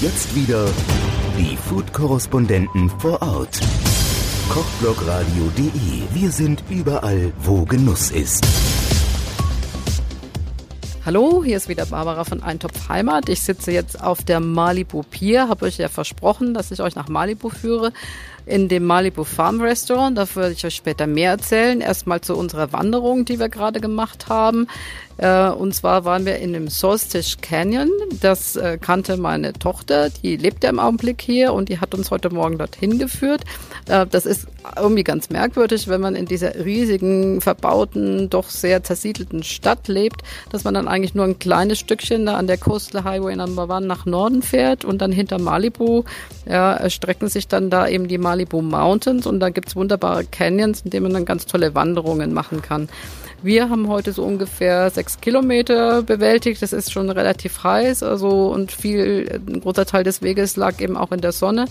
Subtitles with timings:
[0.00, 0.66] jetzt wieder
[1.38, 3.60] die Food-Korrespondenten vor Ort.
[4.50, 6.02] Kochblogradio.de.
[6.12, 8.44] Wir sind überall, wo Genuss ist.
[11.06, 13.28] Hallo, hier ist wieder Barbara von Eintopf Heimat.
[13.28, 17.08] Ich sitze jetzt auf der Malibu Pier, habe euch ja versprochen, dass ich euch nach
[17.08, 17.92] Malibu führe
[18.46, 20.16] in dem Malibu Farm Restaurant.
[20.16, 21.80] Da würde ich euch später mehr erzählen.
[21.80, 24.68] Erstmal zu unserer Wanderung, die wir gerade gemacht haben.
[25.18, 27.90] Äh, und zwar waren wir in dem Solstice Canyon.
[28.20, 32.10] Das äh, kannte meine Tochter, die lebt ja im Augenblick hier und die hat uns
[32.10, 33.42] heute Morgen dorthin geführt.
[33.88, 39.42] Äh, das ist irgendwie ganz merkwürdig, wenn man in dieser riesigen, verbauten, doch sehr zersiedelten
[39.42, 43.36] Stadt lebt, dass man dann eigentlich nur ein kleines Stückchen da an der Coastal Highway
[43.36, 46.04] Number One nach Norden fährt und dann hinter Malibu
[46.46, 50.24] ja, erstrecken sich dann da eben die Malibu Malibu Mountains und da gibt es wunderbare
[50.24, 52.88] Canyons, in denen man dann ganz tolle Wanderungen machen kann.
[53.42, 56.60] Wir haben heute so ungefähr sechs Kilometer bewältigt.
[56.60, 60.96] Das ist schon relativ heiß, also und viel, ein großer Teil des Weges lag eben
[60.98, 61.66] auch in der Sonne.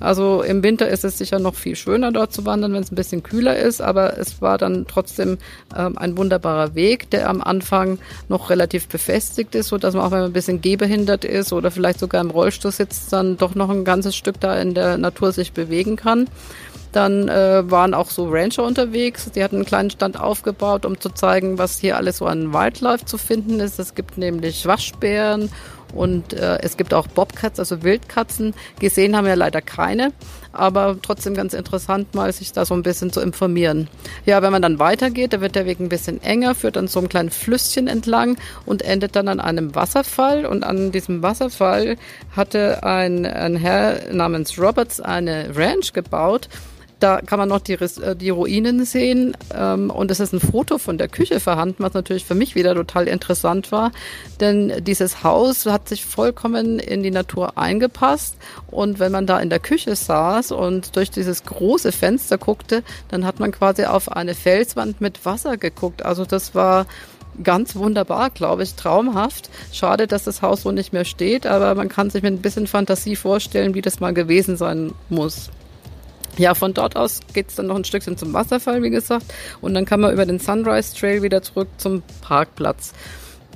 [0.00, 2.96] Also im Winter ist es sicher noch viel schöner dort zu wandern, wenn es ein
[2.96, 5.38] bisschen kühler ist, aber es war dann trotzdem
[5.76, 10.10] ähm, ein wunderbarer Weg, der am Anfang noch relativ befestigt ist, so dass man auch
[10.10, 13.70] wenn man ein bisschen gehbehindert ist oder vielleicht sogar im Rollstuhl sitzt, dann doch noch
[13.70, 16.28] ein ganzes Stück da in der Natur sich bewegen kann.
[16.92, 19.30] Dann äh, waren auch so Rancher unterwegs.
[19.32, 23.04] Die hatten einen kleinen Stand aufgebaut, um zu zeigen, was hier alles so an Wildlife
[23.04, 23.78] zu finden ist.
[23.78, 25.50] Es gibt nämlich Waschbären
[25.94, 28.54] und äh, es gibt auch Bobcats, also Wildkatzen.
[28.78, 30.12] Gesehen haben wir leider keine,
[30.52, 33.88] aber trotzdem ganz interessant, mal sich da so ein bisschen zu informieren.
[34.24, 36.98] Ja, wenn man dann weitergeht, da wird der Weg ein bisschen enger, führt dann so
[36.98, 40.46] einem kleinen Flüsschen entlang und endet dann an einem Wasserfall.
[40.46, 41.96] Und an diesem Wasserfall
[42.34, 46.48] hatte ein, ein Herr namens Roberts eine Ranch gebaut
[46.98, 50.78] da kann man noch die, äh, die Ruinen sehen ähm, und es ist ein Foto
[50.78, 53.92] von der Küche vorhanden, was natürlich für mich wieder total interessant war,
[54.40, 58.36] denn dieses Haus hat sich vollkommen in die Natur eingepasst
[58.70, 63.26] und wenn man da in der Küche saß und durch dieses große Fenster guckte, dann
[63.26, 66.04] hat man quasi auf eine Felswand mit Wasser geguckt.
[66.04, 66.86] Also das war
[67.42, 69.50] ganz wunderbar, glaube ich, traumhaft.
[69.72, 72.66] Schade, dass das Haus so nicht mehr steht, aber man kann sich mit ein bisschen
[72.66, 75.50] Fantasie vorstellen, wie das mal gewesen sein muss.
[76.38, 79.26] Ja, von dort aus geht's dann noch ein Stückchen zum Wasserfall, wie gesagt.
[79.60, 82.92] Und dann kann man über den Sunrise Trail wieder zurück zum Parkplatz.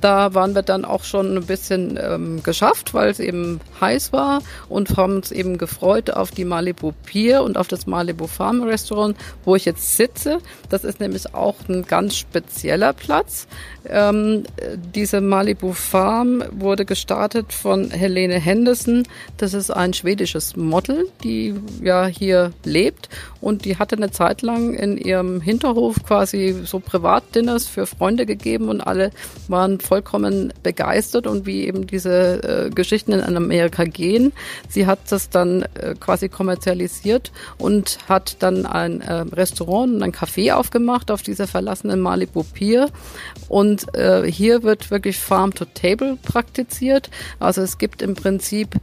[0.01, 4.41] Da waren wir dann auch schon ein bisschen ähm, geschafft, weil es eben heiß war
[4.67, 9.15] und haben uns eben gefreut auf die Malibu Pier und auf das Malibu Farm Restaurant,
[9.45, 10.39] wo ich jetzt sitze.
[10.69, 13.47] Das ist nämlich auch ein ganz spezieller Platz.
[13.87, 14.43] Ähm,
[14.93, 19.03] diese Malibu Farm wurde gestartet von Helene Henderson.
[19.37, 21.53] Das ist ein schwedisches Model, die
[21.83, 23.09] ja hier lebt
[23.39, 28.69] und die hatte eine Zeit lang in ihrem Hinterhof quasi so Privatdinners für Freunde gegeben
[28.69, 29.11] und alle
[29.47, 34.31] waren vollkommen begeistert und wie eben diese äh, Geschichten in Amerika gehen.
[34.69, 40.13] Sie hat das dann äh, quasi kommerzialisiert und hat dann ein äh, Restaurant und ein
[40.13, 42.87] Café aufgemacht auf dieser verlassenen Malibu Pier
[43.49, 47.09] und äh, hier wird wirklich Farm to Table praktiziert.
[47.39, 48.75] Also es gibt im Prinzip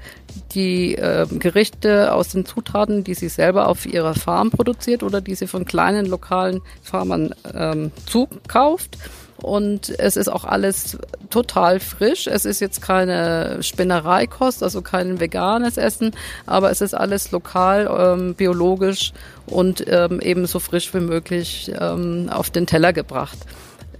[0.52, 5.36] die äh, Gerichte aus den Zutaten, die sie selber auf ihrer Farm produziert oder die
[5.36, 8.98] sie von kleinen lokalen Farmern ähm, zukauft.
[9.40, 10.98] Und es ist auch alles
[11.30, 12.26] total frisch.
[12.26, 16.10] Es ist jetzt keine Spinnereikost, also kein veganes Essen,
[16.46, 19.12] aber es ist alles lokal, ähm, biologisch
[19.46, 23.38] und ähm, eben so frisch wie möglich ähm, auf den Teller gebracht.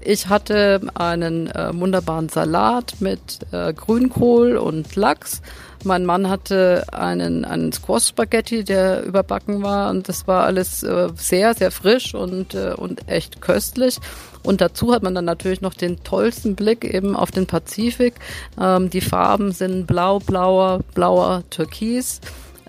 [0.00, 3.20] Ich hatte einen äh, wunderbaren Salat mit
[3.52, 5.42] äh, Grünkohl und Lachs.
[5.84, 11.08] Mein Mann hatte einen, einen Squash Spaghetti, der überbacken war und das war alles äh,
[11.16, 13.98] sehr, sehr frisch und, äh, und echt köstlich.
[14.42, 18.14] Und dazu hat man dann natürlich noch den tollsten Blick eben auf den Pazifik.
[18.60, 22.20] Ähm, die Farben sind blau, blauer, blauer, türkis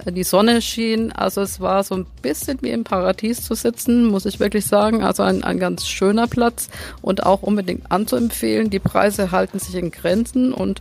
[0.06, 1.12] die Sonne schien.
[1.12, 5.04] Also es war so ein bisschen wie im Paradies zu sitzen, muss ich wirklich sagen.
[5.04, 6.70] Also ein, ein ganz schöner Platz
[7.02, 8.70] und auch unbedingt anzuempfehlen.
[8.70, 10.80] Die Preise halten sich in Grenzen und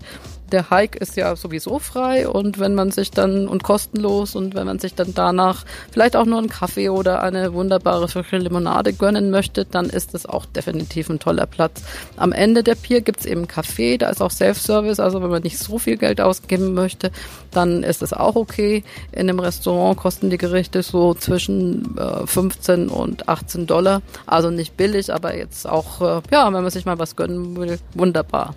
[0.52, 4.66] der Hike ist ja sowieso frei und wenn man sich dann und kostenlos und wenn
[4.66, 9.30] man sich dann danach vielleicht auch nur einen Kaffee oder eine wunderbare frische Limonade gönnen
[9.30, 11.82] möchte, dann ist es auch definitiv ein toller Platz.
[12.16, 15.58] Am Ende der Pier gibt's eben Kaffee, da ist auch Self-Service, also wenn man nicht
[15.58, 17.10] so viel Geld ausgeben möchte,
[17.50, 18.84] dann ist es auch okay.
[19.12, 24.76] In einem Restaurant kosten die Gerichte so zwischen äh, 15 und 18 Dollar, also nicht
[24.76, 28.54] billig, aber jetzt auch, äh, ja, wenn man sich mal was gönnen will, wunderbar.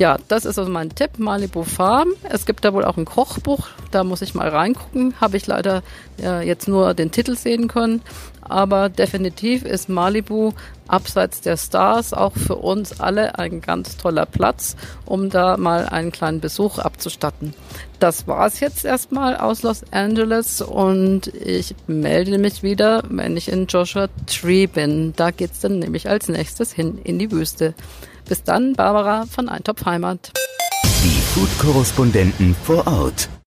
[0.00, 2.08] Ja, das ist also mein Tipp, Malibu Farm.
[2.22, 5.12] Es gibt da wohl auch ein Kochbuch, da muss ich mal reingucken.
[5.20, 5.82] Habe ich leider
[6.18, 8.00] äh, jetzt nur den Titel sehen können.
[8.40, 10.52] aber definitiv ist Malibu
[10.88, 14.74] abseits der Stars auch für uns alle ein ganz toller Platz,
[15.04, 17.52] um da mal einen kleinen Besuch abzustatten.
[17.98, 23.66] Das war's jetzt erstmal aus Los Angeles und ich melde mich wieder, wenn ich in
[23.66, 25.12] Joshua Tree bin.
[25.14, 27.74] Da geht's dann nämlich als nächstes hin in die Wüste.
[28.30, 30.30] Bis dann, Barbara von Eintopf Heimat.
[31.02, 33.28] Die Food-Korrespondenten vor Ort.